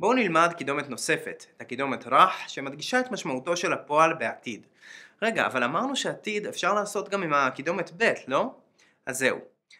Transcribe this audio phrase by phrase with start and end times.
[0.00, 4.66] בואו נלמד קידומת נוספת, את הקידומת רח, שמדגישה את משמעותו של הפועל בעתיד.
[5.22, 8.54] רגע, אבל אמרנו שעתיד אפשר לעשות גם עם הקידומת ב', לא?
[9.06, 9.38] אז זהו.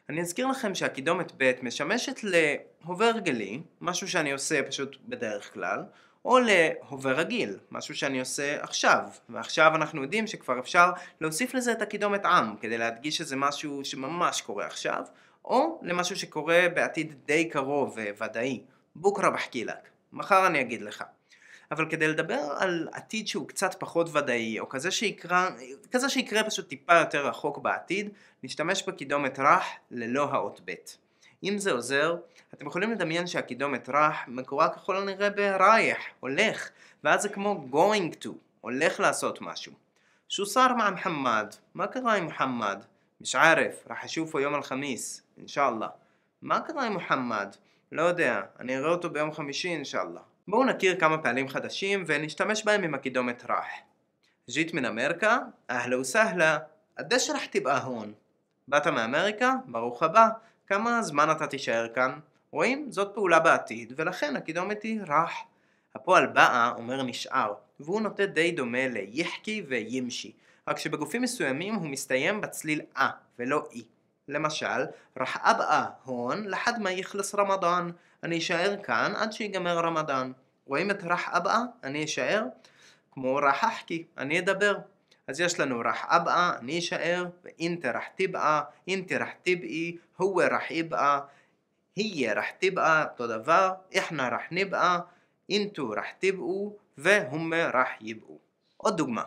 [0.08, 5.84] אני אזכיר לכם שהקידומת ב' משמשת להווה הרגלי, משהו שאני עושה פשוט בדרך כלל,
[6.24, 10.90] או להווה רגיל, משהו שאני עושה עכשיו, ועכשיו אנחנו יודעים שכבר אפשר
[11.20, 15.02] להוסיף לזה את הקידומת עם, כדי להדגיש שזה משהו שממש קורה עכשיו,
[15.44, 18.62] או למשהו שקורה בעתיד די קרוב וודאי,
[18.96, 21.04] בוקרה בחקילק, מחר אני אגיד לך.
[21.70, 25.50] אבל כדי לדבר על עתיד שהוא קצת פחות ודאי, או כזה שיקרה,
[25.90, 28.10] כזה שיקרה פשוט טיפה יותר רחוק בעתיד,
[28.42, 30.74] נשתמש בקידומת רח ללא האות ב'.
[31.44, 32.16] אם זה עוזר,
[32.54, 36.68] אתם יכולים לדמיין שהקידומת רח מקורה ככל הנראה ברייח, הולך,
[37.04, 38.28] ואז זה כמו going to,
[38.60, 39.72] הולך לעשות משהו.
[40.28, 41.54] שו סאר מע מוחמד?
[41.74, 42.84] מה קרה עם מוחמד?
[43.20, 45.88] מש ערף, רח יום אל-חמיס, אינשאללה.
[46.42, 47.54] מה קרה עם מוחמד?
[47.92, 50.20] לא יודע, אני אראה אותו ביום חמישי אינשאללה.
[50.48, 53.66] בואו נכיר כמה פעלים חדשים ונשתמש בהם עם הקידומת ראח.
[54.50, 55.38] ג'ית מן אמריקה?
[55.70, 56.58] אהלה וסהלה.
[56.96, 58.12] עדי שרח באהון.
[58.68, 59.54] באת מאמריקה?
[59.66, 60.28] ברוך הבא.
[60.66, 62.18] כמה זמן אתה תישאר כאן?
[62.50, 62.92] רואים?
[62.92, 65.32] זאת פעולה בעתיד, ולכן הקידומת היא ראח.
[65.94, 70.32] הפועל באה אומר נשאר, והוא נוטה די דומה ליחקי וימשי,
[70.68, 73.84] רק שבגופים מסוימים הוא מסתיים בצליל אה, ולא אי.
[74.28, 80.34] لمشعل رح أبقى هون لحد ما يخلص رمضان أني شاعر كان عد شيجمر رمضان
[80.66, 82.50] وإمت رح أبقى أني شاعر
[83.12, 84.82] כמו راح أحكي أني أدبر
[85.28, 90.70] אז יש לנו רח אבא, אני אשאר, ואינטה רח תבעה, אינטה רח תבעי, הוא רח
[90.70, 91.20] יבעה,
[91.96, 95.00] היא רח תבעה, אותו דבר, איחנה רח נבעה,
[95.48, 98.38] אינטו רח תבעו, והום רח יבעו.
[98.76, 99.22] עוד דוגמה,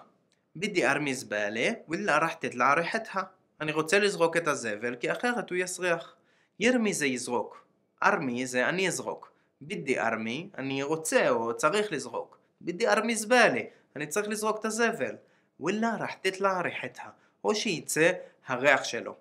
[0.56, 3.24] בדי ארמי זבאלה, ולא רח תתלע ריחתها.
[3.62, 6.16] אני רוצה לזרוק את הזבל כי אחרת הוא יסריח.
[6.60, 7.66] ירמי זה יזרוק.
[8.04, 9.32] ארמי זה אני אזרוק.
[9.62, 12.38] בידי ארמי, אני רוצה או צריך לזרוק.
[12.62, 15.16] בידי ארמי זבאלי, אני צריך לזרוק את הזבל.
[15.60, 17.04] וואלה רח תתלע לא ריחתה,
[17.44, 18.12] או שייצא
[18.48, 19.16] הריח שלו.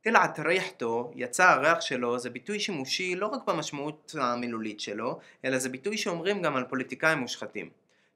[0.00, 5.68] תלעת ריחתו, יצא הריח שלו, זה ביטוי שימושי לא רק במשמעות המילולית שלו, אלא זה
[5.68, 7.70] ביטוי שאומרים גם על פוליטיקאים מושחתים.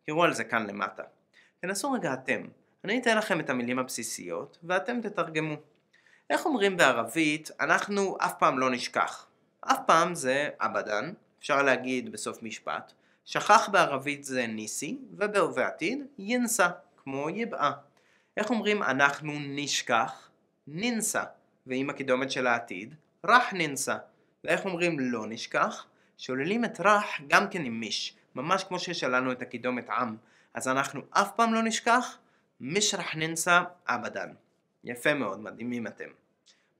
[0.06, 1.03] תראו על זה כאן למטה.
[1.60, 2.43] תנסו רגע אתם,
[2.86, 5.54] אני אתן לכם את המילים הבסיסיות, ואתם תתרגמו.
[6.30, 9.26] איך אומרים בערבית, אנחנו אף פעם לא נשכח.
[9.60, 12.92] אף פעם זה אבדן, אפשר להגיד בסוף משפט.
[13.25, 17.72] שכח בערבית זה ניסי, ובהווה עתיד ינסה, כמו יבעה.
[18.36, 20.30] איך אומרים אנחנו נשכח?
[20.66, 21.25] ננסה.
[21.66, 22.94] ועם הקידומת של העתיד,
[23.25, 23.96] רח ננסה.
[24.44, 25.86] ואיך אומרים לא נשכח?
[26.19, 30.16] שוללים את רח גם כן עם מיש, ממש כמו ששללנו את הקידומת עם.
[30.54, 32.19] אז אנחנו אף פעם לא נשכח,
[32.59, 34.34] מיש רח ננסה אבדן.
[34.84, 36.09] יפה מאוד, מדהימים אתם.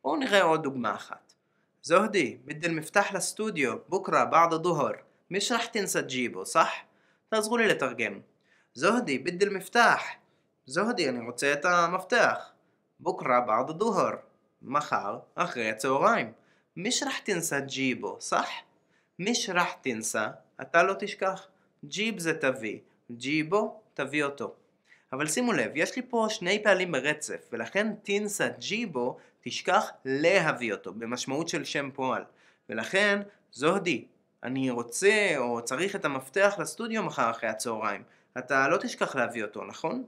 [0.04, 1.34] בואו נראה עוד דוגמה אחת.
[1.82, 4.94] זוהדי, بدي المفتاح לאסטודיו, בוקרה, בעד הדוהר.
[5.32, 6.72] مش רח תנסה ג'יבו, صح?
[7.30, 8.20] תעזרו לי לתרגם.
[8.74, 10.16] זוהדי, بدي المفتاح.
[10.66, 12.52] זוהדי, אני רוצה את המפתח.
[13.00, 14.16] בוקרה, בעד הדוהר.
[14.62, 16.32] מחר, אחרי הצהריים.
[16.78, 18.50] مش רח תנסה ג'יבו, صح?
[19.20, 20.28] مش רח תנסה,
[20.62, 21.48] אתה לא תשכח.
[21.86, 22.80] ג'יב זה תביא,
[23.12, 24.56] ג'יבו, תביא אותו.
[25.13, 30.93] אבל שימו לב, יש לי פה שני פעלים ברצף, ולכן תינסה ג'יבו תשכח להביא אותו,
[30.93, 32.25] במשמעות של שם פועל.
[32.69, 33.23] ולכן,
[33.53, 34.05] זוהדי,
[34.43, 38.03] אני רוצה או צריך את המפתח לסטודיו מחר אחרי הצהריים.
[38.39, 40.05] אתה לא תשכח להביא אותו, נכון?